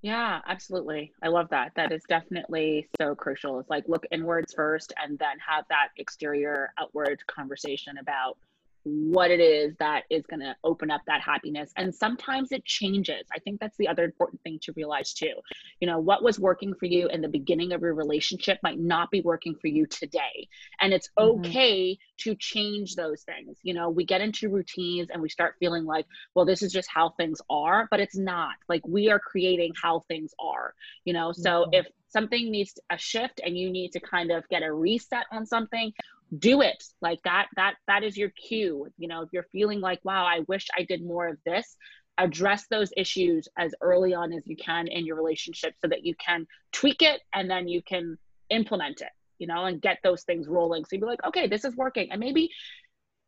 [0.00, 1.12] Yeah, absolutely.
[1.22, 1.72] I love that.
[1.74, 3.58] That is definitely so crucial.
[3.58, 8.38] It's like look inwards first and then have that exterior outward conversation about
[8.84, 13.26] what it is that is going to open up that happiness and sometimes it changes
[13.34, 15.34] i think that's the other important thing to realize too
[15.80, 19.10] you know what was working for you in the beginning of your relationship might not
[19.10, 20.48] be working for you today
[20.80, 21.40] and it's mm-hmm.
[21.40, 22.30] okay mm-hmm.
[22.30, 26.06] to change those things you know we get into routines and we start feeling like
[26.34, 30.00] well this is just how things are but it's not like we are creating how
[30.08, 30.74] things are
[31.04, 31.74] you know so mm-hmm.
[31.74, 35.46] if something needs a shift and you need to kind of get a reset on
[35.46, 35.92] something
[36.36, 36.82] do it.
[37.00, 38.86] Like that that that is your cue.
[38.98, 41.76] You know if you're feeling like wow i wish i did more of this
[42.18, 46.14] address those issues as early on as you can in your relationship so that you
[46.16, 48.18] can tweak it and then you can
[48.50, 50.84] implement it you know and get those things rolling.
[50.84, 52.10] So you'd be like okay this is working.
[52.10, 52.50] And maybe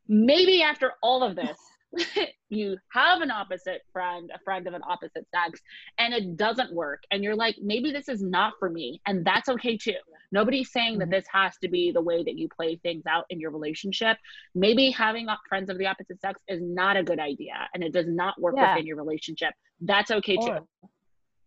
[0.09, 1.57] maybe after all of this
[2.49, 5.61] you have an opposite friend, a friend of an opposite sex,
[5.99, 7.03] and it doesn't work.
[7.11, 9.01] And you're like, maybe this is not for me.
[9.07, 9.95] And that's okay too.
[10.33, 11.13] Nobody's saying that mm-hmm.
[11.13, 14.17] this has to be the way that you play things out in your relationship.
[14.55, 18.07] Maybe having friends of the opposite sex is not a good idea and it does
[18.09, 18.75] not work yeah.
[18.75, 19.53] within your relationship.
[19.81, 20.89] That's okay or, too.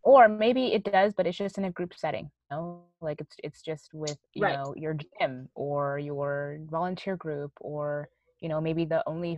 [0.03, 2.29] Or maybe it does, but it's just in a group setting.
[2.51, 2.83] You know?
[2.99, 4.55] Like it's it's just with you right.
[4.55, 8.07] know your gym or your volunteer group or
[8.39, 9.37] you know maybe the only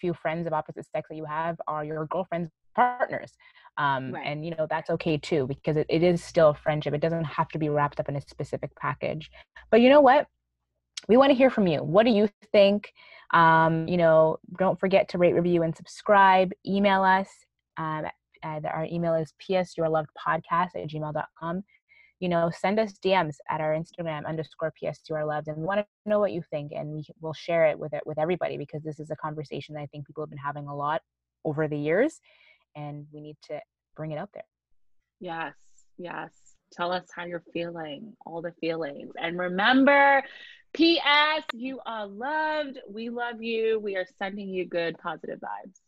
[0.00, 3.32] few friends of opposite sex that you have are your girlfriend's partners
[3.78, 4.26] um, right.
[4.26, 6.94] and you know that's okay too because it, it is still friendship.
[6.94, 9.30] It doesn't have to be wrapped up in a specific package.
[9.70, 10.26] But you know what?
[11.08, 11.82] We want to hear from you.
[11.82, 12.92] What do you think?
[13.34, 16.52] Um, you know don't forget to rate review and subscribe.
[16.66, 17.28] Email us
[17.76, 18.06] um,
[18.42, 21.64] uh, our email is psyourlovedpodcast at gmail.com
[22.20, 26.18] you know, send us DMs at our Instagram underscore PSURLoved and we want to know
[26.18, 29.10] what you think and we will share it with it with everybody because this is
[29.10, 31.02] a conversation that I think people have been having a lot
[31.44, 32.20] over the years
[32.74, 33.60] and we need to
[33.96, 34.44] bring it out there.
[35.20, 35.54] Yes,
[35.98, 36.30] yes.
[36.72, 39.12] Tell us how you're feeling, all the feelings.
[39.20, 40.22] And remember,
[40.74, 41.44] P.S.
[41.54, 42.78] You are loved.
[42.90, 43.78] We love you.
[43.78, 45.80] We are sending you good, positive vibes.